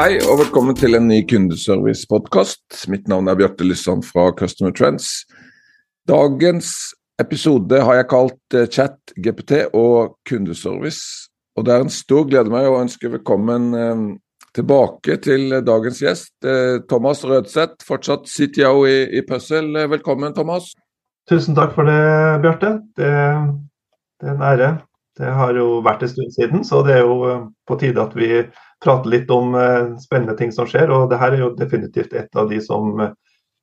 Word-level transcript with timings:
Hei 0.00 0.14
og 0.24 0.38
velkommen 0.40 0.72
til 0.72 0.96
en 0.96 1.10
ny 1.10 1.18
kundeservice-podkast. 1.28 2.86
Mitt 2.88 3.10
navn 3.10 3.26
er 3.28 3.36
Bjarte 3.36 3.66
Lysson 3.66 4.00
fra 4.00 4.30
Customer 4.32 4.72
Trends. 4.72 5.26
Dagens 6.08 6.70
episode 7.20 7.82
har 7.84 7.98
jeg 7.98 8.06
kalt 8.08 8.56
eh, 8.56 8.64
Chat, 8.72 8.96
GPT 9.20 9.66
og 9.76 10.16
kundeservice. 10.24 11.28
Og 11.52 11.68
Det 11.68 11.74
er 11.74 11.84
en 11.84 11.92
stor 11.92 12.24
glede 12.32 12.48
meg 12.48 12.70
å 12.70 12.80
ønske 12.80 13.12
velkommen 13.12 13.68
eh, 13.76 14.04
tilbake 14.56 15.20
til 15.20 15.58
dagens 15.68 16.00
gjest. 16.00 16.32
Eh, 16.48 16.80
Thomas 16.88 17.20
Rødseth, 17.20 17.84
fortsatt 17.84 18.24
CTO 18.24 18.86
i, 18.88 19.02
i 19.20 19.26
Puzzle. 19.28 19.84
Velkommen, 19.98 20.32
Thomas. 20.32 20.72
Tusen 21.28 21.60
takk 21.60 21.76
for 21.76 21.92
det, 21.92 22.00
Bjarte. 22.46 22.78
Det, 22.96 23.16
det 24.16 24.32
er 24.32 24.38
en 24.38 24.48
ære. 24.54 24.76
Det 25.20 25.30
har 25.36 25.56
jo 25.56 25.80
vært 25.84 26.04
en 26.04 26.12
stund 26.12 26.34
siden, 26.34 26.62
så 26.64 26.80
det 26.86 26.96
er 26.96 27.02
jo 27.04 27.32
på 27.68 27.76
tide 27.80 28.00
at 28.00 28.14
vi 28.16 28.44
prater 28.80 29.12
litt 29.12 29.32
om 29.34 29.54
eh, 29.58 29.96
spennende 30.00 30.36
ting 30.38 30.52
som 30.54 30.68
skjer. 30.68 30.90
og 30.90 31.10
det 31.10 31.18
her 31.20 31.36
er 31.36 31.42
jo 31.44 31.50
definitivt 31.58 32.14
et 32.16 32.40
av 32.40 32.48
de 32.48 32.60
som 32.64 33.02
eh, 33.04 33.12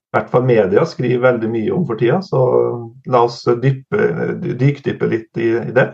i 0.08 0.16
hvert 0.16 0.30
fall 0.32 0.46
media 0.48 0.86
skriver 0.88 1.24
veldig 1.26 1.50
mye 1.52 1.72
om 1.76 1.88
for 1.88 2.00
tida. 2.00 2.22
Så 2.24 2.44
la 3.12 3.24
oss 3.26 3.42
dyppe, 3.64 4.06
dykdyppe 4.60 5.10
litt 5.12 5.42
i, 5.42 5.50
i, 5.58 5.74
det. 5.76 5.90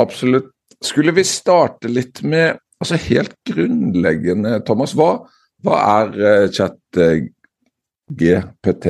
Absolutt. 0.00 0.52
Skulle 0.84 1.12
vi 1.16 1.26
starte 1.26 1.90
litt 1.90 2.22
med 2.22 2.60
altså 2.78 2.96
helt 3.08 3.34
grunnleggende, 3.50 4.60
Thomas. 4.64 4.94
Hva, 4.96 5.10
hva 5.66 5.82
er 5.98 6.48
ChatGPT? 6.54 7.34
chat-GPT? 8.08 8.86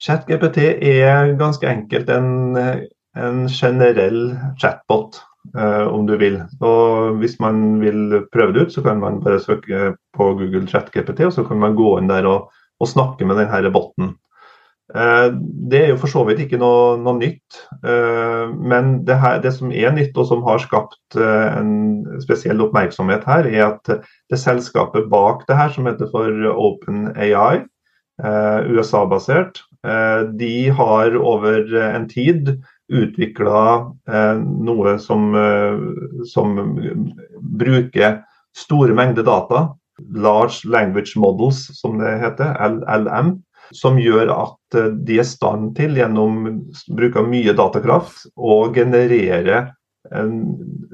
Chat-GPT 0.00 0.58
er 0.80 1.34
ganske 1.36 1.66
enkelt 1.68 2.08
en, 2.08 2.56
en 3.16 3.48
generell 3.48 4.38
chatbot. 4.56 5.20
Uh, 5.56 5.88
om 5.88 6.04
du 6.06 6.14
vil. 6.20 6.36
Og 6.62 7.16
Hvis 7.18 7.38
man 7.40 7.80
vil 7.80 8.26
prøve 8.30 8.52
det 8.54 8.66
ut, 8.66 8.72
så 8.74 8.82
kan 8.84 9.00
man 9.00 9.22
bare 9.24 9.40
søke 9.40 9.94
på 10.14 10.32
Google 10.38 10.66
ChatGPT, 10.68 11.24
og 11.26 11.32
så 11.32 11.44
kan 11.48 11.58
man 11.58 11.74
gå 11.78 11.94
inn 11.98 12.10
der 12.10 12.28
og, 12.28 12.50
og 12.78 12.88
snakke 12.88 13.26
med 13.26 13.40
denne 13.40 13.72
botten. 13.72 14.12
Uh, 14.92 15.32
det 15.70 15.80
er 15.80 15.88
jo 15.92 15.98
for 16.02 16.12
så 16.12 16.22
vidt 16.28 16.42
ikke 16.44 16.60
noe, 16.60 16.98
noe 17.00 17.16
nytt, 17.18 17.58
uh, 17.86 18.52
men 18.52 19.00
det, 19.08 19.16
her, 19.22 19.40
det, 19.42 19.54
som 19.56 19.72
er 19.72 19.94
nytt 19.96 20.18
og 20.20 20.28
som 20.28 20.44
har 20.46 20.60
skapt 20.62 21.18
en 21.18 21.72
spesiell 22.22 22.60
oppmerksomhet 22.66 23.24
her, 23.26 23.48
er 23.48 23.66
at 23.72 23.94
det 24.30 24.38
selskapet 24.38 25.08
bak 25.10 25.46
det 25.48 25.56
her, 25.58 25.72
som 25.74 25.88
heter 25.88 26.10
for 26.12 26.50
OpenAI, 26.52 27.64
USA-basert, 28.20 29.62
de 30.36 30.54
har 30.76 31.14
over 31.16 31.70
en 31.80 32.04
tid 32.10 32.50
utvikla 32.90 33.60
eh, 34.10 34.38
noe 34.40 34.98
som, 34.98 35.34
eh, 35.34 36.24
som, 36.26 36.56
bruker 37.40 38.20
store 38.56 38.94
mengder 38.94 39.26
data, 39.26 39.68
large 40.14 40.68
language 40.68 41.16
models 41.16 41.68
som 41.78 41.98
det 42.00 42.16
heter, 42.22 42.56
LLM, 42.60 43.36
som 43.76 43.98
gjør 44.00 44.32
at 44.34 44.78
eh, 44.78 44.92
de 45.06 45.20
er 45.20 45.26
i 45.26 45.28
stand 45.28 45.74
til, 45.78 45.98
gjennom 45.98 46.46
bruk 46.96 47.18
av 47.20 47.28
mye 47.30 47.54
datakraft, 47.56 48.26
å 48.36 48.62
generere 48.74 49.68
en 50.16 50.32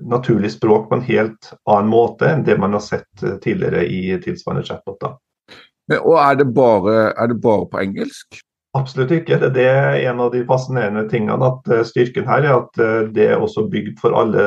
naturlig 0.02 0.50
språk 0.56 0.88
på 0.90 0.98
en 0.98 1.06
helt 1.06 1.52
annen 1.70 1.88
måte 1.92 2.26
enn 2.28 2.42
det 2.44 2.58
man 2.60 2.74
har 2.74 2.82
sett 2.84 3.22
tidligere 3.42 3.86
i 3.86 4.18
tilsvarende 4.20 4.66
chatboter. 4.66 5.14
Og 6.02 6.16
er 6.18 6.40
det, 6.40 6.48
bare, 6.50 7.12
er 7.14 7.30
det 7.30 7.38
bare 7.40 7.68
på 7.70 7.78
engelsk? 7.80 8.40
Absolutt 8.76 9.14
ikke. 9.14 9.38
Det 9.54 9.64
er 9.64 9.96
en 10.10 10.20
av 10.20 10.32
de 10.34 10.42
fascinerende 10.48 11.06
tingene. 11.10 11.48
at 11.48 11.72
eh, 11.72 11.84
Styrken 11.86 12.28
her 12.28 12.44
er 12.44 12.54
at 12.58 12.80
eh, 12.82 13.08
det 13.14 13.30
er 13.32 13.42
også 13.42 13.66
bygd 13.72 14.00
for 14.02 14.16
alle 14.18 14.46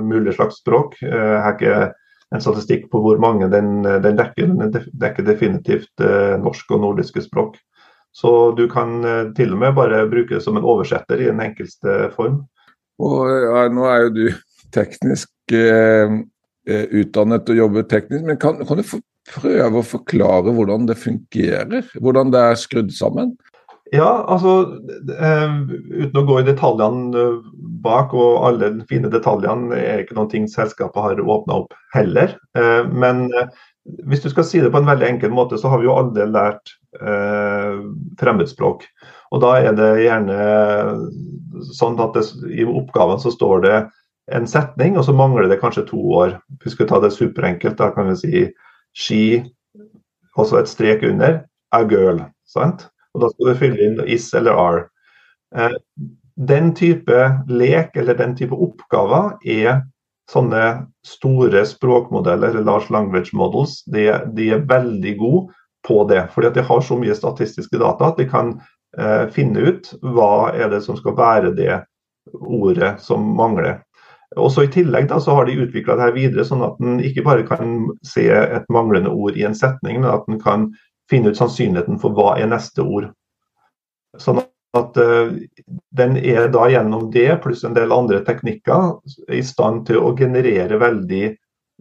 mulige 0.00 0.36
slags 0.38 0.60
språk. 0.62 0.96
Jeg 1.02 1.12
eh, 1.12 1.38
har 1.44 1.56
ikke 1.56 1.92
en 2.34 2.42
statistikk 2.42 2.88
på 2.90 3.00
hvor 3.04 3.20
mange 3.22 3.48
den, 3.52 3.84
den 4.02 4.18
dekker, 4.18 4.48
men 4.50 4.72
den 4.74 4.88
dekker 4.98 5.22
definitivt 5.28 6.02
norsk 6.42 6.72
og 6.74 6.80
nordiske 6.82 7.22
språk. 7.22 7.54
Så 8.10 8.50
du 8.58 8.64
kan 8.66 8.96
til 9.36 9.52
og 9.54 9.60
med 9.60 9.76
bare 9.76 10.00
bruke 10.10 10.34
det 10.34 10.42
som 10.42 10.58
en 10.58 10.66
oversetter 10.66 11.22
i 11.22 11.28
den 11.28 11.38
enkelste 11.44 12.08
form. 12.16 12.40
Og 12.98 13.30
ja, 13.30 13.68
Nå 13.70 13.86
er 13.86 14.08
jo 14.08 14.10
du 14.16 14.24
teknisk 14.74 15.54
eh, 15.54 16.18
utdannet 16.66 17.54
og 17.54 17.60
jobber 17.62 17.86
teknisk, 17.94 18.26
men 18.26 18.40
kan, 18.42 18.58
kan 18.66 18.82
du 18.82 18.98
prøve 19.30 19.80
å 19.80 19.86
forklare 19.86 20.54
hvordan 20.56 20.90
det 20.90 20.98
fungerer? 20.98 21.92
Hvordan 22.02 22.34
det 22.34 22.42
er 22.42 22.58
skrudd 22.58 22.90
sammen? 22.94 23.36
Ja, 23.94 24.24
altså 24.26 24.80
eh, 25.14 25.52
uten 26.02 26.18
å 26.18 26.24
gå 26.26 26.40
i 26.40 26.46
detaljene 26.46 27.20
eh, 27.20 27.36
bak, 27.84 28.14
og 28.18 28.46
alle 28.48 28.70
de 28.74 28.86
fine 28.90 29.10
detaljene 29.12 29.76
er 29.78 30.02
ikke 30.02 30.16
noe 30.18 30.30
ting 30.32 30.48
selskapet 30.50 31.04
har 31.04 31.22
åpna 31.22 31.60
opp 31.62 31.76
heller. 31.94 32.34
Eh, 32.58 32.82
men 32.90 33.28
hvis 34.10 34.24
du 34.24 34.30
skal 34.32 34.46
si 34.48 34.62
det 34.62 34.72
på 34.74 34.80
en 34.82 34.88
veldig 34.88 35.06
enkel 35.06 35.30
måte, 35.34 35.58
så 35.60 35.70
har 35.70 35.82
vi 35.82 35.86
jo 35.86 35.94
alle 35.94 36.26
lært 36.32 36.74
fremmedspråk. 38.16 38.86
Og 39.36 39.40
da 39.42 39.50
er 39.60 39.74
det 39.76 39.90
gjerne 40.00 40.36
sånn 41.76 41.98
at 42.00 42.16
det, 42.16 42.22
i 42.56 42.64
oppgaven 42.64 43.20
så 43.20 43.30
står 43.34 43.62
det 43.66 43.74
en 44.34 44.48
setning, 44.48 44.96
og 44.96 45.04
så 45.06 45.14
mangler 45.14 45.46
det 45.50 45.60
kanskje 45.60 45.84
to 45.92 46.00
år. 46.16 46.38
Vi 46.64 46.72
skal 46.72 46.88
ta 46.90 47.02
det 47.04 47.12
superenkelt, 47.14 47.76
da 47.78 47.92
kan 47.94 48.08
vi 48.10 48.16
si 48.18 48.42
ski, 48.96 49.22
også 50.40 50.62
et 50.62 50.72
strek 50.72 51.04
under, 51.06 51.42
a 51.76 51.84
girl. 51.86 52.24
sant? 52.48 52.88
Og 53.16 53.24
Da 53.24 53.32
skal 53.32 53.48
du 53.50 53.60
fylle 53.64 53.88
inn 53.88 54.00
is 54.06 54.28
eller 54.36 54.60
are. 54.60 54.86
Eh, 55.56 55.76
den 56.36 56.74
type 56.76 57.20
lek 57.48 57.96
eller 57.96 58.16
den 58.18 58.36
type 58.36 58.54
oppgaver 58.54 59.38
er 59.40 59.86
sånne 60.30 60.62
store 61.06 61.62
språkmodeller, 61.64 62.50
eller 62.50 62.66
large 62.66 62.90
language 62.92 63.32
models, 63.32 63.78
de, 63.86 64.10
de 64.36 64.50
er 64.56 64.66
veldig 64.68 65.14
gode 65.20 65.54
på 65.86 66.02
det. 66.10 66.26
fordi 66.34 66.50
at 66.50 66.58
de 66.58 66.66
har 66.66 66.80
så 66.82 66.98
mye 66.98 67.14
statistiske 67.14 67.78
data 67.78 68.10
at 68.10 68.18
de 68.18 68.26
kan 68.28 68.56
eh, 68.98 69.26
finne 69.30 69.62
ut 69.70 69.92
hva 70.02 70.50
er 70.52 70.72
det 70.72 70.82
som 70.84 70.98
skal 70.98 71.14
være 71.16 71.54
det 71.56 71.78
ordet 72.34 72.96
som 73.00 73.22
mangler. 73.38 73.80
Og 74.36 74.50
så 74.52 74.66
I 74.66 74.72
tillegg 74.74 75.06
da, 75.08 75.20
så 75.22 75.36
har 75.38 75.46
de 75.46 75.60
utvikla 75.62 75.94
her 76.00 76.12
videre, 76.16 76.44
sånn 76.44 76.64
at 76.66 76.80
en 76.82 76.98
ikke 77.00 77.22
bare 77.24 77.46
kan 77.46 77.86
se 78.04 78.26
et 78.26 78.66
manglende 78.74 79.12
ord 79.14 79.38
i 79.38 79.46
en 79.46 79.54
setning, 79.54 80.00
men 80.02 80.10
at 80.10 80.26
en 80.28 80.40
kan 80.42 80.66
finne 81.10 81.30
ut 81.30 81.38
sannsynligheten 81.38 82.00
for 82.02 82.16
hva 82.16 82.34
er 82.40 82.50
neste 82.50 82.84
ord. 82.84 83.10
Sånn 84.18 84.40
at 84.76 84.98
uh, 85.00 85.32
den 85.96 86.16
er 86.20 86.50
da 86.52 86.66
gjennom 86.72 87.10
det, 87.14 87.28
pluss 87.44 87.64
en 87.64 87.76
del 87.76 87.94
andre 87.94 88.22
teknikker, 88.26 88.96
i 89.32 89.42
stand 89.44 89.86
til 89.88 90.02
å 90.02 90.14
generere 90.18 90.80
veldig 90.82 91.24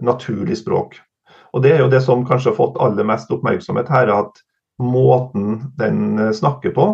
naturlig 0.06 0.60
språk. 0.62 1.00
Og 1.56 1.64
Det 1.64 1.72
er 1.72 1.86
jo 1.86 1.92
det 1.92 2.02
som 2.04 2.26
kanskje 2.28 2.52
har 2.52 2.60
fått 2.60 2.80
aller 2.84 3.08
mest 3.08 3.32
oppmerksomhet 3.32 3.90
her, 3.90 4.12
at 4.12 4.42
måten 4.82 5.70
den 5.80 6.20
snakker 6.36 6.74
på, 6.76 6.90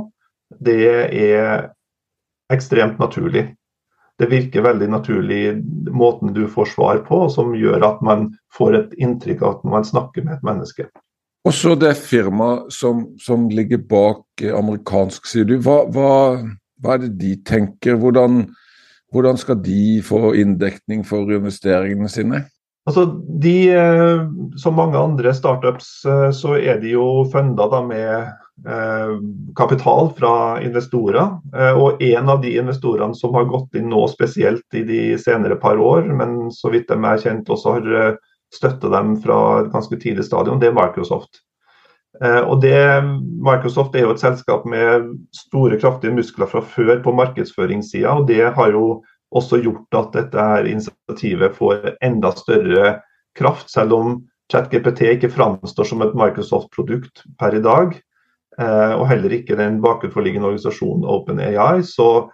det 0.61 0.83
er 1.17 1.71
ekstremt 2.53 2.99
naturlig. 3.01 3.47
Det 4.21 4.27
virker 4.29 4.61
veldig 4.61 4.89
naturlig 4.91 5.63
måten 5.89 6.33
du 6.35 6.43
får 6.47 6.65
svar 6.75 6.99
på, 7.07 7.23
som 7.29 7.55
gjør 7.57 7.81
at 7.87 8.03
man 8.05 8.27
får 8.53 8.77
et 8.77 8.91
inntrykk 9.01 9.41
av 9.41 9.55
at 9.55 9.63
man 9.73 9.87
snakker 9.87 10.27
med 10.27 10.35
et 10.35 10.45
menneske. 10.45 10.85
Og 11.47 11.53
så 11.57 11.73
det 11.79 11.95
firmaet 11.97 12.69
som, 12.73 13.05
som, 13.21 13.47
ligger 13.49 13.81
bak 13.89 14.43
eh, 14.43 14.53
amerikansk, 14.53 15.25
sier 15.29 15.47
du. 15.49 15.57
Hva, 15.63 15.83
hva, 15.89 16.11
hva, 16.81 16.95
er 16.95 17.05
det 17.07 17.15
de 17.21 17.35
tenker? 17.47 17.97
Hvordan, 18.01 18.43
hvordan 19.13 19.39
skal 19.41 19.57
de 19.65 20.01
få 20.05 20.35
inndekning 20.37 21.01
for 21.07 21.29
investeringene 21.33 22.11
sine? 22.13 22.43
Altså, 22.89 23.07
de, 23.41 23.55
eh, 23.73 24.21
Som 24.57 24.77
mange 24.77 25.01
andre 25.01 25.33
startups, 25.33 25.89
eh, 26.05 26.29
så 26.37 26.59
er 26.61 26.77
de 26.81 26.95
jo 26.95 27.25
funda 27.33 27.81
med 27.81 28.37
kapital 29.57 30.11
fra 30.13 30.59
investorer. 30.61 31.31
Og 31.81 32.01
en 32.05 32.27
av 32.29 32.43
de 32.43 32.51
investorene 32.61 33.17
som 33.17 33.33
har 33.33 33.47
gått 33.49 33.79
inn 33.79 33.87
nå 33.89 34.03
spesielt 34.11 34.77
i 34.77 34.83
de 34.85 34.99
senere 35.17 35.57
par 35.57 35.81
år, 35.81 36.05
men 36.05 36.51
så 36.53 36.69
vidt 36.69 36.91
de 36.91 36.99
er 36.99 37.23
kjent 37.23 37.49
også 37.49 37.73
har 37.79 38.19
støtte 38.51 38.91
dem 38.91 39.15
fra 39.23 39.39
et 39.61 39.71
ganske 39.73 39.97
tidlig 39.99 40.25
stadion, 40.27 40.59
det 40.61 40.71
er 40.71 40.77
Microsoft. 40.77 41.41
Eh, 42.19 42.41
og 42.41 42.59
det, 42.63 42.75
Microsoft 43.39 43.95
er 43.95 44.05
jo 44.05 44.15
et 44.15 44.23
selskap 44.23 44.65
med 44.69 45.13
store, 45.35 45.79
kraftige 45.79 46.15
muskler 46.15 46.49
fra 46.51 46.61
før 46.61 46.99
på 47.03 47.13
markedsføringssida. 47.15 48.11
Og 48.19 48.27
det 48.27 48.43
har 48.57 48.75
jo 48.75 49.01
også 49.31 49.61
gjort 49.63 49.95
at 49.95 50.11
dette 50.17 50.49
her 50.49 50.67
initiativet 50.67 51.55
får 51.55 51.95
enda 52.03 52.33
større 52.35 52.97
kraft, 53.37 53.71
selv 53.71 53.95
om 53.95 54.19
ChatGPT 54.51 55.05
ikke 55.13 55.31
framstår 55.31 55.87
som 55.87 56.03
et 56.03 56.15
Microsoft-produkt 56.17 57.23
per 57.39 57.55
i 57.55 57.63
dag, 57.63 57.95
eh, 58.59 58.93
og 58.97 59.07
heller 59.07 59.37
ikke 59.37 59.55
den 59.55 59.79
bakenforliggende 59.83 60.49
organisasjonen 60.51 61.07
OpenAI, 61.07 61.79
så 61.87 62.27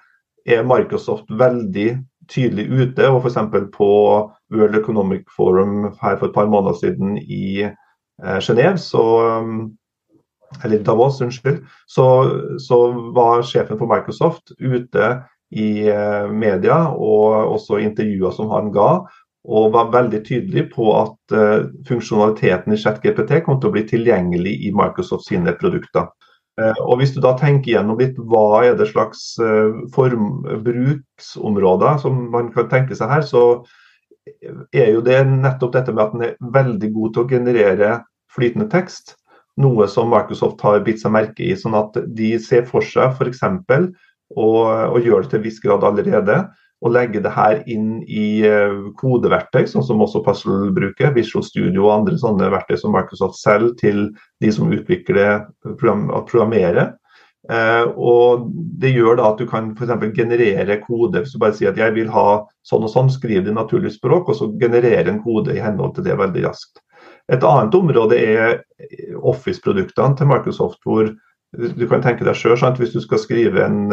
er 0.48 0.66
Microsoft 0.66 1.30
veldig 1.30 1.92
tydelig 2.29 2.68
ute. 2.71 3.09
og 3.09 3.21
F.eks. 3.24 3.38
på 3.74 3.89
World 4.53 4.79
Economic 4.79 5.27
Forum 5.35 5.91
her 6.01 6.18
for 6.18 6.27
et 6.27 6.35
par 6.35 6.47
måneder 6.47 6.77
siden 6.79 7.18
i 7.18 7.65
eh, 7.65 8.39
Genève, 8.44 8.77
så 8.77 9.03
eller 10.63 10.83
Davos, 10.83 11.21
unnskyld, 11.21 11.65
så, 11.88 12.06
så, 12.59 12.77
var 13.15 13.44
sjefen 13.44 13.79
for 13.79 13.89
Microsoft 13.91 14.53
ute 14.59 15.09
i 15.51 15.88
eh, 15.91 16.27
media 16.31 16.85
og 16.91 17.53
også 17.57 17.81
intervjuer 17.83 18.31
som 18.35 18.51
han 18.53 18.71
ga, 18.75 18.91
og 19.47 19.71
var 19.75 19.91
veldig 19.94 20.19
tydelig 20.27 20.65
på 20.74 20.89
at 20.91 21.35
uh, 21.35 21.69
funksjonaliteten 21.88 22.74
i 22.75 22.79
ChatGPT 22.81 23.38
kom 23.45 23.62
til 23.62 23.69
å 23.69 23.75
bli 23.77 23.85
tilgjengelig 23.88 24.57
i 24.68 24.74
Microsoft 24.75 25.24
sine 25.29 25.53
produkter. 25.56 26.09
Uh, 26.57 26.74
og 26.89 26.98
Hvis 27.01 27.13
du 27.13 27.19
da 27.21 27.36
tenker 27.38 27.75
gjennom 27.75 28.00
litt 28.01 28.18
hva 28.18 28.63
er 28.65 28.77
det 28.80 28.89
slags 28.89 29.36
uh, 29.38 29.77
form, 29.94 30.42
bruksområder 30.65 32.00
som 32.01 32.24
man 32.33 32.50
kan 32.56 32.69
tenke 32.71 32.98
seg 32.98 33.12
her, 33.13 33.25
så 33.25 33.44
er 34.75 34.92
jo 34.95 35.04
det 35.06 35.21
nettopp 35.30 35.75
dette 35.75 35.94
med 35.94 36.04
at 36.04 36.15
den 36.15 36.25
er 36.25 36.51
veldig 36.56 36.89
god 36.95 37.13
til 37.13 37.24
å 37.24 37.30
generere 37.30 37.92
flytende 38.33 38.68
tekst. 38.71 39.15
Noe 39.62 39.88
som 39.89 40.09
Microsoft 40.12 40.62
har 40.65 40.83
bitt 40.86 41.01
seg 41.01 41.13
merke 41.13 41.45
i. 41.45 41.54
sånn 41.57 41.77
at 41.77 41.95
de 42.18 42.33
ser 42.42 42.65
for 42.68 42.86
seg 42.86 43.15
f.eks. 43.15 43.44
Og, 44.36 44.60
og 44.68 45.06
gjør 45.06 45.24
det 45.24 45.31
til 45.31 45.39
en 45.39 45.45
viss 45.45 45.62
grad 45.63 45.86
allerede 45.88 46.42
og 46.85 46.94
legge 46.94 47.21
det 47.24 47.33
her 47.33 47.63
inn 47.69 48.03
i 48.06 48.44
eh, 48.45 48.75
kodeverktøy, 49.00 49.65
sånn 49.69 49.85
som 49.85 50.03
også 50.03 50.21
Puzzle 50.25 50.69
bruker. 50.75 51.13
Visual 51.15 51.45
Studio 51.45 51.88
og 51.88 51.95
andre 51.95 52.19
sånne 52.21 52.51
verktøy 52.53 52.77
som 52.77 52.94
Microsoft 52.94 53.39
selv 53.39 53.74
til 53.81 54.12
de 54.44 54.53
som 54.53 54.69
utvikler 54.74 55.47
program, 55.65 56.07
programmerer. 56.29 56.94
Eh, 57.50 57.85
og 57.95 58.50
Det 58.77 58.91
gjør 58.94 59.18
da 59.18 59.31
at 59.31 59.41
du 59.41 59.47
kan 59.50 59.71
for 59.77 59.89
generere 60.13 60.81
kode. 60.83 61.24
Hvis 61.24 61.33
du 61.33 61.41
bare 61.41 61.56
sier 61.57 61.71
at 61.71 61.79
jeg 61.81 61.95
vil 61.95 62.12
ha 62.13 62.44
sånn 62.68 62.85
og 62.85 62.94
sånn, 62.94 63.09
skriv 63.09 63.45
det 63.45 63.56
i 63.56 63.57
naturlig 63.57 63.95
språk, 63.95 64.29
og 64.29 64.38
så 64.38 64.51
generere 64.62 65.09
en 65.09 65.24
kode 65.24 65.56
i 65.56 65.63
henhold 65.63 65.95
til 65.95 66.06
det 66.06 66.19
veldig 66.19 66.45
raskt. 66.45 66.83
Et 67.27 67.44
annet 67.44 67.74
område 67.75 68.15
er 68.21 68.62
Office-produktene 69.18 70.15
til 70.15 70.29
Microsoft, 70.29 70.79
hvor 70.85 71.09
du 71.56 71.88
kan 71.88 72.04
tenke 72.04 72.26
deg 72.28 72.36
selv, 72.36 72.78
Hvis 72.78 72.94
du 72.94 73.00
skal 73.02 73.20
skrive 73.20 73.66
en, 73.66 73.92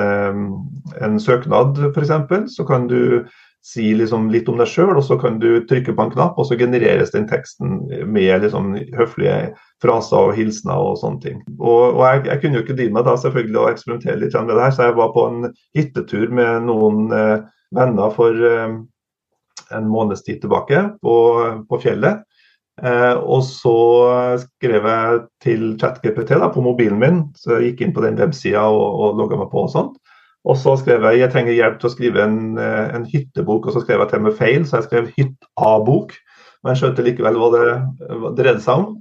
en 1.00 1.20
søknad 1.20 1.78
f.eks., 1.94 2.56
så 2.56 2.64
kan 2.66 2.88
du 2.90 3.24
si 3.64 3.94
liksom 3.96 4.26
litt 4.28 4.48
om 4.52 4.58
deg 4.60 4.68
sjøl, 4.68 4.92
og 4.98 5.04
så 5.06 5.16
kan 5.16 5.38
du 5.40 5.64
trykke 5.64 5.94
på 5.96 6.04
en 6.04 6.10
knapp, 6.12 6.36
og 6.36 6.44
så 6.44 6.58
genereres 6.60 7.14
den 7.14 7.24
teksten 7.30 7.78
med 8.04 8.44
liksom 8.44 8.74
høflige 8.98 9.54
fraser 9.80 10.28
og 10.28 10.34
hilsener 10.36 10.76
og 10.76 10.98
sånne 11.00 11.22
ting. 11.22 11.38
Og, 11.56 11.94
og 11.94 12.02
jeg, 12.04 12.26
jeg, 12.28 12.42
kunne 12.42 12.58
jo 12.58 12.64
ikke 12.66 12.76
dy 12.76 12.90
meg 12.92 13.06
da 13.06 13.14
selvfølgelig 13.22 13.62
å 13.62 13.70
eksperimentere 13.70 14.20
litt 14.20 14.36
med 14.36 14.52
det 14.52 14.66
her, 14.66 14.74
så 14.76 14.90
jeg 14.90 14.98
var 15.00 15.14
på 15.14 15.24
en 15.30 15.48
hyttetur 15.78 16.34
med 16.36 16.68
noen 16.68 17.16
eh, 17.16 17.38
venner 17.74 18.12
for 18.12 18.44
en 19.72 19.88
måneds 19.88 20.22
tid 20.26 20.42
tilbake 20.42 20.84
på, 21.00 21.16
på 21.70 21.80
fjellet. 21.80 22.20
Eh, 22.82 23.14
og 23.22 23.44
så 23.46 23.76
skrev 24.42 24.88
jeg 24.90 25.20
til 25.44 25.66
ChatGPT 25.78 26.34
da, 26.40 26.48
på 26.50 26.64
mobilen 26.64 26.98
min, 26.98 27.20
så 27.38 27.58
jeg 27.58 27.72
gikk 27.72 27.84
inn 27.84 27.94
på 27.94 28.02
den 28.02 28.18
websida 28.18 28.64
og, 28.66 28.98
og 28.98 29.22
logga 29.22 29.38
meg 29.38 29.52
på. 29.52 29.66
Og 29.66 29.72
sånt. 29.74 30.00
Og 30.44 30.58
så 30.60 30.74
skrev 30.76 31.06
jeg 31.08 31.22
jeg 31.22 31.32
trenger 31.32 31.56
hjelp 31.56 31.78
til 31.80 31.88
å 31.88 31.94
skrive 31.94 32.24
en, 32.26 32.40
eh, 32.60 32.90
en 32.96 33.06
hyttebok, 33.08 33.68
og 33.68 33.76
så 33.76 33.84
skrev 33.84 34.02
jeg 34.02 34.12
til 34.12 34.26
med 34.26 34.36
feil, 34.40 34.66
så 34.66 34.80
jeg 34.80 34.88
skrev 34.90 35.12
hytt-A-bok. 35.16 36.12
Men 36.64 36.74
jeg 36.74 36.82
skjønte 36.82 37.04
likevel 37.04 37.38
hva 37.40 37.48
det 37.54 37.64
dreide 38.40 38.60
seg 38.64 38.82
om. 38.82 38.92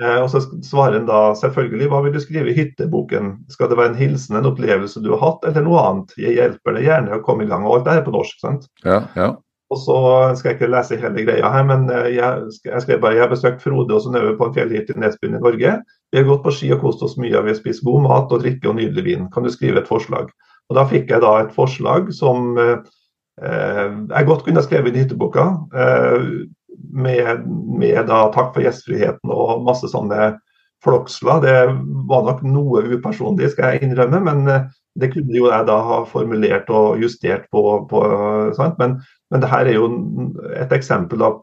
Eh, 0.00 0.16
og 0.16 0.30
så 0.32 0.40
svarer 0.64 0.96
en 0.96 1.08
da 1.08 1.34
selvfølgelig 1.36 1.90
hva 1.92 2.00
vil 2.06 2.14
du 2.14 2.20
skrive 2.22 2.50
i 2.50 2.56
hytteboken? 2.56 3.34
Skal 3.52 3.68
det 3.70 3.76
være 3.78 3.92
en 3.92 4.00
hilsen, 4.00 4.38
en 4.38 4.48
opplevelse 4.48 5.02
du 5.04 5.10
har 5.12 5.22
hatt, 5.26 5.44
eller 5.50 5.66
noe 5.66 5.82
annet? 5.84 6.14
Jeg 6.16 6.38
hjelper 6.38 6.78
deg 6.78 6.88
gjerne 6.88 7.18
å 7.18 7.24
komme 7.26 7.44
i 7.44 7.50
gang. 7.50 7.66
Og 7.68 7.78
alt 7.78 7.88
det 7.90 7.98
er 7.98 8.06
på 8.06 8.14
norsk, 8.16 8.40
sant? 8.40 8.66
Ja, 8.86 9.02
ja. 9.18 9.34
Og 9.70 9.78
så 9.78 9.96
skal 10.34 10.50
jeg 10.50 10.58
ikke 10.58 10.72
lese 10.72 10.98
hele 10.98 11.24
greia 11.26 11.50
her, 11.54 11.64
men 11.66 11.86
eh, 11.94 12.16
jeg, 12.16 12.50
skrev 12.82 13.00
bare 13.02 13.14
jeg 13.14 13.24
har 13.24 13.30
besøkt 13.30 13.62
Frode 13.62 13.94
og 13.94 14.02
Synnøve 14.02 14.34
på 14.38 14.48
en 14.48 14.54
fjellhytte 14.56 14.96
i 14.96 15.02
Nesbyen 15.02 15.38
i 15.38 15.42
Norge. 15.42 15.76
Vi 16.10 16.18
har 16.18 16.26
gått 16.26 16.42
på 16.46 16.54
ski 16.56 16.72
og 16.74 16.82
kost 16.82 17.04
oss 17.06 17.14
mye. 17.20 17.38
Vi 17.46 17.52
har 17.52 17.58
spist 17.58 17.86
god 17.86 18.02
mat 18.08 18.34
og 18.34 18.42
drikke 18.42 18.72
og 18.72 18.80
nydelig 18.80 19.06
vin. 19.06 19.28
Kan 19.30 19.46
du 19.46 19.52
skrive 19.54 19.82
et 19.82 19.90
forslag? 19.90 20.32
Og 20.70 20.78
Da 20.78 20.86
fikk 20.90 21.10
jeg 21.10 21.22
da 21.22 21.36
et 21.38 21.54
forslag 21.54 22.10
som 22.14 22.58
eh, 22.58 22.82
jeg 23.38 24.26
godt 24.26 24.42
kunne 24.46 24.64
skrevet 24.66 24.96
i 24.96 25.04
hytteboka. 25.04 25.46
Eh, 25.70 26.26
med, 26.90 27.46
med, 27.78 27.98
da 28.08 28.24
takk 28.34 28.54
for 28.54 28.64
gjestfriheten 28.64 29.30
og 29.30 29.62
masse 29.66 29.86
sånne 29.92 30.32
floksler. 30.84 31.40
Det 31.44 31.54
var 32.10 32.26
nok 32.26 32.44
noe 32.46 32.84
upersonlig, 32.88 33.52
skal 33.52 33.74
jeg 33.74 33.88
innrømme, 33.88 34.20
men 34.26 34.44
eh, 34.50 34.68
det 35.00 35.12
kunne 35.14 35.36
jo 35.36 35.48
jeg 35.50 35.66
da 35.68 35.78
ha 35.86 36.02
formulert 36.08 36.70
og 36.74 37.00
justert 37.02 37.46
på. 37.52 37.64
på 37.90 38.04
men, 38.80 39.00
men 39.30 39.42
det 39.42 39.50
her 39.50 39.70
er 39.70 39.78
jo 39.78 39.90
et 40.56 40.72
eksempel. 40.76 41.22
Da, 41.22 41.34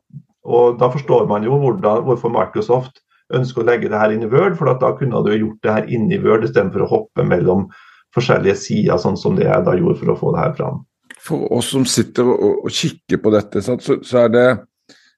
og 0.47 0.79
da 0.81 0.89
forstår 0.93 1.27
man 1.29 1.45
jo 1.47 1.59
hvordan, 1.61 2.05
hvorfor 2.07 2.33
Microsoft 2.33 3.01
ønsker 3.35 3.63
å 3.63 3.67
legge 3.67 3.91
det 3.91 3.99
her 3.99 4.13
inn 4.13 4.25
i 4.25 4.31
Word. 4.31 4.57
For 4.59 4.71
da 4.71 4.93
kunne 4.99 5.23
du 5.25 5.33
gjort 5.33 5.61
det 5.63 5.75
her 5.77 5.89
inn 5.91 6.11
i 6.11 6.21
Word 6.23 6.47
istedenfor 6.47 6.85
å 6.85 6.91
hoppe 6.91 7.25
mellom 7.27 7.67
forskjellige 8.15 8.55
sider, 8.59 8.99
sånn 9.01 9.19
som 9.19 9.35
det 9.37 9.47
jeg 9.47 9.65
da 9.65 9.75
gjorde 9.77 9.99
for 10.01 10.13
å 10.13 10.19
få 10.19 10.33
det 10.35 10.45
her 10.45 10.55
fram. 10.57 10.81
For 11.27 11.49
oss 11.57 11.73
som 11.73 11.83
sitter 11.87 12.27
og, 12.29 12.63
og 12.65 12.73
kikker 12.73 13.19
på 13.23 13.33
dette, 13.33 13.61
så, 13.63 13.75
så, 13.79 14.23
er 14.23 14.31
det, 14.33 14.47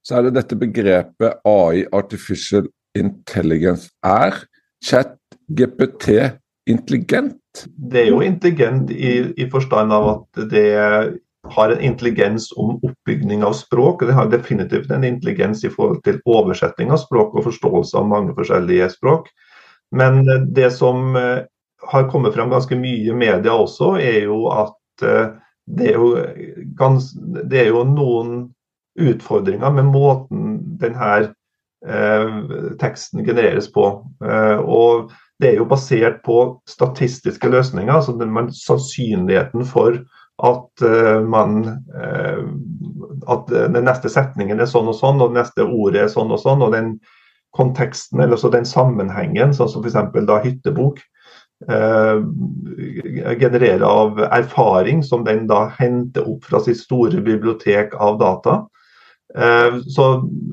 så, 0.01 0.17
er 0.17 0.27
det, 0.27 0.35
dette 0.39 0.57
begrepet 0.59 1.45
AI, 1.47 1.85
artificial 1.95 2.65
intelligence. 2.97 3.89
Er 4.03 4.35
chat 4.85 5.17
GPT 5.47 6.37
intelligent? 6.69 7.37
Det 7.75 8.05
er 8.05 8.11
jo 8.13 8.21
intelligent 8.21 8.91
i, 8.91 9.33
i 9.37 9.49
forstand 9.49 9.93
av 9.93 10.07
at 10.13 10.43
det 10.51 10.69
har 11.49 11.71
en 11.73 11.81
intelligens 11.81 12.51
om 12.57 12.77
oppbygning 12.83 13.43
av 13.43 13.53
språk. 13.57 14.03
Det 14.05 14.13
har 14.13 14.29
definitivt 14.29 14.91
en 14.91 15.03
intelligens 15.03 15.63
i 15.63 15.71
forhold 15.73 16.03
til 16.05 16.19
oversetting 16.29 16.91
av 16.93 17.01
språk 17.01 17.35
og 17.35 17.47
forståelse 17.47 17.97
av 17.97 18.09
mange 18.09 18.35
forskjellige 18.37 18.91
språk. 18.93 19.29
Men 19.95 20.21
det 20.53 20.69
som 20.75 21.15
eh, 21.17 21.47
har 21.89 22.09
kommet 22.11 22.35
frem 22.35 22.51
ganske 22.51 22.77
mye 22.77 23.09
i 23.09 23.15
media 23.15 23.55
også, 23.55 23.95
er 23.97 24.27
jo 24.27 24.43
at 24.53 25.05
eh, 25.07 25.31
det 25.69 25.91
er 25.91 25.97
jo, 25.97 26.11
gans, 26.77 27.11
det 27.49 27.63
er 27.63 27.71
jo 27.71 27.83
noen 27.87 28.37
utfordringer 28.99 29.73
med 29.73 29.89
måten 29.93 30.57
denne 30.81 31.29
teksten 32.79 33.25
genereres 33.25 33.71
på. 33.71 33.89
Eh, 34.25 34.59
og 34.59 35.11
det 35.39 35.53
er 35.53 35.59
jo 35.61 35.67
basert 35.69 36.21
på 36.25 36.39
statistiske 36.67 37.49
løsninger. 37.49 37.93
altså 37.93 38.11
man, 38.11 38.51
Sannsynligheten 38.53 39.65
for 39.65 40.01
at 40.43 40.83
uh, 40.83 41.19
man 41.27 41.65
at 43.27 43.49
den 43.51 43.83
neste 43.83 44.09
setningen 44.09 44.59
er 44.59 44.67
sånn 44.71 44.87
og 44.87 44.95
sånn, 44.95 45.19
og 45.19 45.33
det 45.33 45.41
neste 45.41 45.65
ordet 45.67 46.05
er 46.05 46.11
sånn 46.11 46.31
og 46.31 46.39
sånn, 46.39 46.63
og 46.63 46.71
den 46.71 46.93
konteksten, 47.55 48.21
eller 48.23 48.39
den 48.51 48.65
sammenhengen, 48.65 49.51
sånn 49.53 49.67
som 49.67 49.83
f.eks. 49.83 49.97
da 50.27 50.39
hyttebok, 50.43 51.01
genererer 53.41 53.83
av 53.83 54.21
erfaring 54.29 55.03
som 55.03 55.25
den 55.27 55.43
da 55.49 55.65
henter 55.75 56.23
opp 56.23 56.47
fra 56.47 56.61
sitt 56.63 56.79
store 56.79 57.19
bibliotek 57.19 57.95
av 57.99 58.15
data. 58.21 58.61
Så 59.29 60.05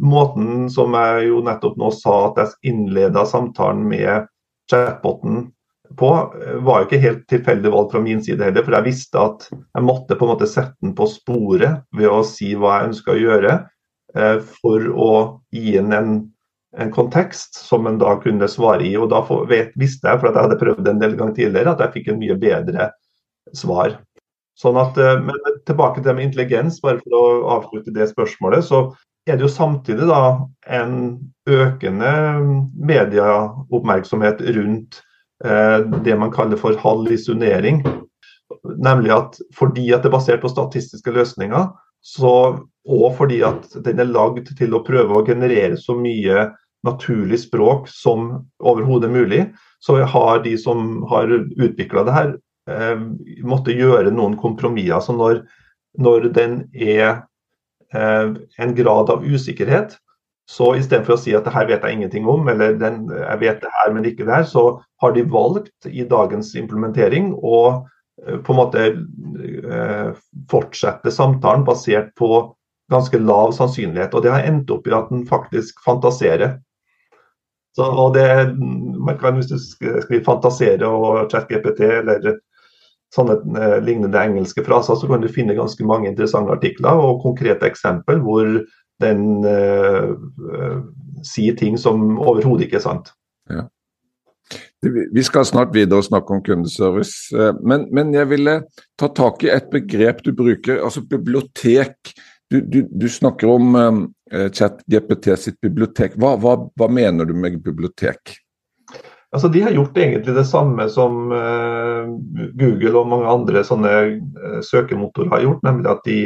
måten 0.05 0.67
som 0.69 0.93
jeg 0.99 1.31
jo 1.31 1.39
nettopp 1.47 1.79
nå 1.81 1.89
sa 1.97 2.17
at 2.27 2.41
jeg 2.43 2.73
innleda 2.75 3.23
samtalen 3.25 3.87
med 3.89 4.27
chatboten 4.69 5.47
på, 5.97 6.11
var 6.61 6.83
jo 6.83 6.89
ikke 6.89 7.01
helt 7.01 7.23
tilfeldig 7.31 7.73
valgt 7.73 7.95
fra 7.95 8.03
min 8.05 8.23
side 8.25 8.45
heller. 8.45 8.65
For 8.67 8.77
jeg 8.77 8.89
visste 8.89 9.23
at 9.23 9.47
jeg 9.51 9.87
måtte 9.87 10.19
på 10.19 10.27
en 10.27 10.33
måte 10.35 10.49
sette 10.51 10.77
den 10.85 10.93
på 10.99 11.09
sporet 11.11 11.87
ved 11.97 12.11
å 12.11 12.21
si 12.27 12.53
hva 12.59 12.79
jeg 12.81 12.91
ønska 12.91 13.15
å 13.15 13.21
gjøre. 13.21 13.57
Eh, 14.17 14.39
for 14.63 14.89
å 14.93 15.11
gi 15.53 15.77
den 15.77 15.93
en, 15.93 16.13
en, 16.77 16.93
kontekst 16.95 17.59
som 17.61 17.89
en 17.89 17.99
da 18.01 18.17
kunne 18.23 18.49
svare 18.51 18.87
i. 18.87 18.95
Og 18.99 19.11
da 19.13 19.23
visste 19.77 20.09
jeg, 20.09 20.21
for 20.21 20.31
at 20.31 20.37
jeg 20.37 20.49
hadde 20.49 20.61
prøvd 20.63 20.91
en 20.93 21.03
del 21.03 21.17
ganger 21.19 21.37
tidligere, 21.39 21.75
at 21.75 21.85
jeg 21.85 21.97
fikk 21.99 22.13
en 22.13 22.21
mye 22.23 22.39
bedre 22.41 22.91
svar. 23.57 23.99
Sånn 24.57 24.79
at, 24.81 24.99
eh, 25.01 25.19
men 25.23 25.56
tilbake 25.67 26.01
til 26.01 26.09
det 26.11 26.17
med 26.17 26.29
intelligens, 26.29 26.81
bare 26.83 27.01
for 27.03 27.19
å 27.19 27.27
avslutte 27.57 27.95
det 27.95 28.09
spørsmålet. 28.13 28.65
så 28.65 28.89
er 29.27 29.37
det 29.37 29.43
jo 29.43 29.51
samtidig 29.51 30.07
da 30.07 30.21
en 30.71 30.93
økende 31.51 32.11
medieoppmerksomhet 32.79 34.43
rundt 34.55 35.01
eh, 35.45 35.81
det 36.07 36.15
man 36.19 36.31
kaller 36.35 36.61
for 36.61 36.79
hallisjonering. 36.79 37.83
Nemlig 38.79 39.11
at 39.15 39.41
fordi 39.55 39.89
at 39.91 40.05
det 40.05 40.13
er 40.13 40.15
basert 40.15 40.45
på 40.45 40.53
statistiske 40.53 41.11
løsninger, 41.11 41.67
så, 42.07 42.33
og 42.87 43.09
fordi 43.19 43.41
at 43.43 43.67
den 43.83 43.99
er 43.99 44.13
lagd 44.15 44.53
til 44.59 44.79
å 44.79 44.85
prøve 44.87 45.19
å 45.19 45.27
generere 45.27 45.75
så 45.81 45.97
mye 45.99 46.47
naturlig 46.87 47.41
språk 47.43 47.89
som 47.91 48.29
overhodet 48.63 49.11
mulig, 49.11 49.43
så 49.83 49.99
har 50.07 50.45
de 50.45 50.55
som 50.61 51.03
har 51.11 51.33
utvikla 51.35 52.07
det 52.07 52.15
her, 52.15 52.35
måtte 53.47 53.75
gjøre 53.77 54.11
noen 54.11 54.33
kompromisser. 54.41 54.99
Så 55.05 55.15
når 55.15 55.45
når 55.99 56.29
den 56.37 56.59
er 56.75 57.23
eh, 57.95 58.35
en 58.59 58.75
grad 58.77 59.11
av 59.11 59.25
usikkerhet. 59.25 59.97
Så 60.47 60.77
istedenfor 60.79 61.17
å 61.17 61.19
si 61.19 61.35
at 61.35 61.47
det 61.47 61.55
her 61.57 61.67
vet 61.67 61.83
jeg 61.83 61.97
ingenting 61.97 62.27
om, 62.31 62.47
eller 62.49 62.77
den, 62.79 63.09
jeg 63.11 63.41
vet 63.41 63.65
det 63.65 63.73
her, 63.81 63.93
men 63.95 64.07
ikke 64.07 64.29
det 64.29 64.35
her, 64.37 64.45
så 64.47 64.79
har 65.03 65.15
de 65.17 65.25
valgt 65.27 65.89
i 65.91 66.05
dagens 66.07 66.53
implementering 66.59 67.33
å 67.35 67.59
eh, 68.23 68.39
på 68.39 68.55
en 68.55 68.61
måte 68.61 68.85
eh, 68.93 70.13
fortsette 70.53 71.11
samtalen 71.15 71.67
basert 71.67 72.13
på 72.21 72.31
ganske 72.93 73.19
lav 73.19 73.57
sannsynlighet. 73.57 74.15
Og 74.15 74.23
det 74.23 74.35
har 74.37 74.47
endt 74.47 74.71
opp 74.71 74.87
i 74.87 74.95
at 74.95 75.11
den 75.11 75.27
faktisk 75.27 75.83
fantaserer. 75.83 76.61
Så, 77.77 77.85
og 77.91 78.15
det, 78.15 78.55
man 78.57 79.19
kan, 79.21 79.37
Hvis 79.37 79.51
du 79.51 79.59
skriver 79.61 80.23
'fantasere' 80.25 80.87
og 80.87 81.27
ChatGPT 81.29 81.83
eller 81.99 82.39
sånne 83.15 83.37
eh, 83.59 83.79
lignende 83.85 84.21
engelske 84.21 84.65
fraser, 84.67 84.99
så 84.99 85.09
kan 85.11 85.23
du 85.23 85.31
finne 85.33 85.57
ganske 85.57 85.87
mange 85.87 86.11
interessante 86.11 86.55
artikler 86.55 86.99
og 87.01 87.23
konkrete 87.25 87.69
eksempel 87.69 88.21
hvor 88.25 88.61
den 89.03 89.25
eh, 89.47 90.13
eh 90.53 90.79
sier 91.25 91.55
ting 91.57 91.79
som 91.81 92.19
overhodet 92.21 92.67
ikke 92.67 92.77
er 92.77 92.83
sant. 92.85 93.09
Ja. 93.49 93.63
Vi 94.85 95.23
skal 95.25 95.47
snart 95.49 95.73
videre 95.75 96.03
og 96.03 96.07
snakke 96.07 96.35
om 96.35 96.43
kundeservice, 96.45 97.33
eh, 97.35 97.55
men, 97.65 97.87
men, 97.91 98.13
jeg 98.15 98.29
ville 98.31 98.59
ta 99.01 99.09
tak 99.09 99.43
i 99.43 99.51
et 99.51 99.71
begrep 99.73 100.21
du 100.27 100.35
bruker, 100.37 100.83
altså 100.85 101.03
bibliotek. 101.03 102.13
Du, 102.53 102.61
du, 102.61 102.85
du 102.87 103.09
snakker 103.11 103.51
om 103.51 103.73
chat 104.55 104.85
ChatGPT 104.85 105.33
sitt 105.39 105.57
bibliotek. 105.63 106.15
Hva, 106.21 106.37
hva, 106.39 106.53
hva 106.79 106.87
mener 106.91 107.27
du 107.27 107.35
med 107.35 107.59
bibliotek? 107.65 108.37
Altså, 109.35 109.49
de 109.49 109.63
har 109.63 109.75
gjort 109.75 109.97
egentlig 109.99 110.35
det 110.37 110.47
samme 110.47 110.87
som 110.93 111.33
uh, 111.35 112.07
Google 112.57 112.95
og 113.01 113.09
mange 113.11 113.31
andre 113.31 113.65
sånne 113.67 113.95
uh, 114.39 114.61
søkemotorer 114.65 115.33
har 115.35 115.45
gjort, 115.45 115.65
nemlig 115.67 115.91
at 115.91 116.07
de 116.07 116.19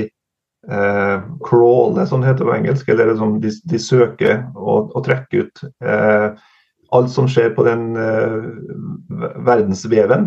uh, 0.69 1.25
crawler, 1.47 2.04
som 2.07 2.21
det 2.21 2.30
heter 2.30 2.49
på 2.49 2.54
engelsk, 2.59 2.92
eller 2.92 3.12
liksom, 3.12 3.38
de, 3.42 3.54
de, 3.73 3.80
søker 3.80 4.45
og, 4.54 4.92
og 4.92 5.04
trekker 5.09 5.47
ut 5.47 5.64
alt 6.90 7.11
som 7.14 7.28
skjer 7.30 7.52
på 7.54 7.62
den 7.62 7.92
verdensveven. 9.47 10.25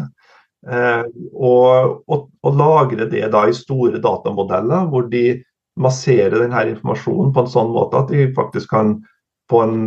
Og, 0.64 1.98
og, 2.08 2.22
og, 2.40 2.54
lagrer 2.56 3.10
det 3.12 3.26
da 3.34 3.42
i 3.50 3.56
store 3.58 4.00
datamodeller, 4.00 4.86
hvor 4.88 5.10
de 5.12 5.42
masserer 5.76 6.38
denne 6.38 6.62
informasjonen 6.72 7.34
på 7.36 7.44
en 7.44 7.52
sånn 7.52 7.74
måte 7.76 8.00
at 8.00 8.14
de 8.16 8.30
faktisk 8.38 8.72
kan 8.72 8.96
på 9.52 9.62
en 9.64 9.80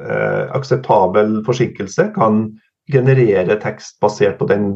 eh, 0.00 0.44
akseptabel 0.56 1.40
forsinkelse 1.46 2.10
kan 2.14 2.44
generere 2.90 3.56
tekst 3.62 3.98
basert 4.02 4.38
på 4.38 4.48
den 4.50 4.72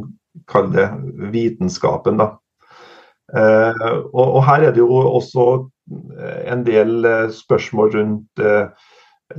kalde 0.50 0.88
vitenskapen. 1.34 2.18
Da. 2.20 2.32
Eh, 3.34 3.86
og, 4.12 4.26
og, 4.26 4.42
her 4.48 4.68
er 4.68 4.74
det 4.74 4.82
jo 4.82 4.90
også 4.90 5.46
eh, 6.18 6.42
en 6.52 6.66
del 6.66 7.06
eh, 7.08 7.30
spørsmål 7.34 7.94
rundt 7.94 8.42
eh, 8.42 8.90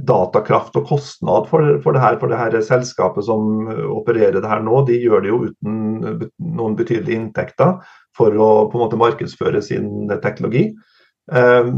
datakraft 0.08 0.76
og 0.80 0.88
kostnad 0.90 1.46
for, 1.52 1.76
for, 1.84 1.96
det 1.96 2.02
her. 2.04 2.18
For 2.20 2.32
det 2.32 2.40
her 2.40 2.58
selskapet 2.66 3.28
som 3.28 3.70
opererer 3.94 4.40
det 4.40 4.50
her 4.50 4.64
nå, 4.66 4.82
de 4.88 4.98
gjør 5.04 5.24
det 5.24 5.32
jo 5.32 5.44
uten 5.52 5.78
noen 6.40 6.76
betydelige 6.80 7.20
inntekter 7.20 7.78
for 8.18 8.34
å 8.34 8.50
på 8.72 8.80
en 8.80 8.86
måte 8.88 9.00
markedsføre 9.00 9.62
sin 9.64 10.10
teknologi. 10.24 10.70
Ehm, 11.32 11.76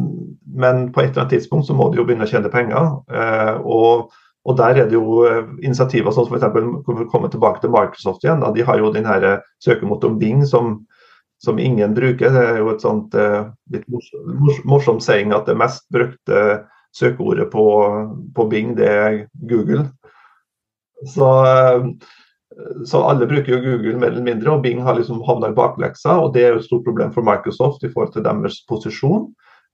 men 0.55 0.91
på 0.91 1.01
et 1.01 1.11
eller 1.11 1.23
annet 1.23 1.35
tidspunkt 1.37 1.67
så 1.67 1.75
må 1.77 1.89
de 1.91 2.01
jo 2.01 2.05
begynne 2.07 2.27
å 2.27 2.31
tjene 2.31 2.51
penger. 2.51 2.89
Eh, 3.11 3.55
og, 3.63 4.11
og 4.47 4.59
der 4.59 4.81
er 4.83 4.89
det 4.89 4.97
jo 4.97 5.23
eh, 5.27 5.43
initiativer 5.61 6.13
sånn 6.15 6.27
som 6.27 6.37
f.eks. 6.37 7.09
komme 7.13 7.31
tilbake 7.31 7.63
til 7.63 7.73
Microsoft 7.73 8.25
igjen. 8.25 8.43
Da. 8.43 8.51
De 8.55 8.65
har 8.67 8.81
jo 8.81 8.93
den 8.95 9.07
her 9.07 9.27
søkemotoren 9.63 10.19
Bing 10.21 10.43
som, 10.47 10.79
som, 11.43 11.59
ingen 11.59 11.95
bruker. 11.97 12.33
Det 12.33 12.45
er 12.53 12.61
jo 12.63 12.73
et 12.73 12.83
sånt 12.83 13.15
litt 13.73 13.87
morsomt 13.91 14.65
morsom 14.67 15.01
saying 15.03 15.35
at 15.35 15.47
det 15.49 15.57
mest 15.59 15.87
brukte 15.93 16.63
søkeordet 16.97 17.51
på, 17.51 17.65
på 18.35 18.45
Bing, 18.49 18.71
det 18.77 18.87
er 18.89 19.17
Google. 19.47 19.85
Så 21.05 21.27
så 22.85 23.01
alle 23.03 23.27
bruker 23.27 23.51
jo 23.53 23.59
Google 23.63 23.97
mer 23.99 24.11
eller 24.13 24.23
mindre, 24.23 24.51
og 24.53 24.61
Bing 24.63 24.79
har 24.83 24.95
liksom 24.97 25.21
havna 25.27 25.47
i 25.51 25.57
bakleksa. 25.57 26.19
og 26.23 26.33
Det 26.33 26.43
er 26.43 26.49
jo 26.53 26.59
et 26.61 26.65
stort 26.69 26.85
problem 26.87 27.11
for 27.13 27.21
Microsoft 27.27 27.83
i 27.83 27.91
forhold 27.91 28.13
til 28.13 28.23
deres 28.25 28.65
posisjon. 28.69 29.27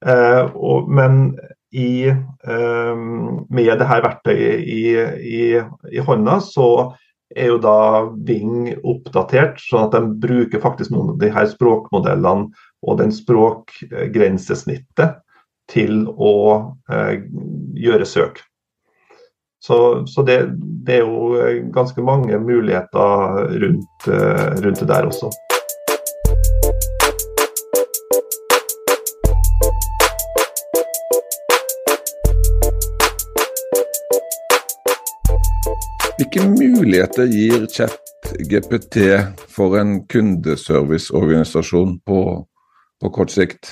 Eh, 0.06 0.46
og, 0.56 0.90
men 0.92 1.40
i, 1.72 2.08
eh, 2.10 2.96
med 3.50 3.80
det 3.80 3.88
her 3.88 4.02
verktøyet 4.04 4.60
i, 4.68 4.98
i, 5.24 5.62
i, 5.94 6.00
hånda, 6.04 6.40
så 6.44 6.94
er 7.36 7.48
jo 7.54 7.58
da 7.62 8.10
Bing 8.28 8.76
oppdatert, 8.84 9.62
sånn 9.64 9.88
at 9.88 9.94
de 9.96 10.02
bruker 10.28 10.60
faktisk 10.62 10.92
noen 10.94 11.10
av 11.16 11.20
de 11.22 11.30
her 11.34 11.48
språkmodellene 11.50 12.52
og 12.84 13.00
den 13.00 13.12
språkgrensesnittet 13.16 15.12
til 15.72 16.08
å 16.12 16.34
eh, 16.92 17.22
gjøre 17.80 18.06
søk. 18.10 18.44
Så, 19.68 20.08
så 20.08 20.22
det, 20.22 20.38
det, 20.86 20.96
er 20.96 21.00
jo 21.00 21.36
eh, 21.40 21.64
ganske 21.74 22.02
mange 22.04 22.40
muligheter 22.40 23.36
rundt, 23.64 24.08
eh, 24.08 24.64
rundt 24.66 24.80
det 24.80 24.88
der 24.88 25.06
også. 25.08 25.30
Hvilke 36.18 36.50
muligheter 36.50 37.32
gir 37.32 37.64
ChatGPT 37.72 38.98
for 39.48 39.78
en 39.80 40.02
kundeserviceorganisasjon 40.08 42.02
på, 42.04 42.20
på 43.02 43.10
kort 43.16 43.32
sikt? 43.32 43.72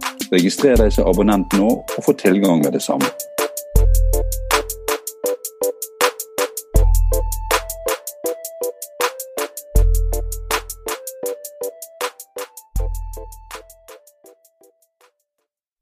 Registrer 0.31 0.79
deg 0.79 0.93
som 0.95 1.09
abonnent 1.11 1.51
nå 1.59 1.67
og 1.81 2.05
få 2.05 2.13
tilgang 2.15 2.63
med 2.63 2.71
det 2.77 2.83
samme. 2.85 3.09